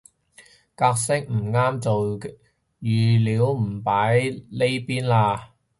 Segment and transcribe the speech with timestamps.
[0.75, 2.19] 格式唔啱做
[2.81, 5.49] 語料唔擺呢邊嘞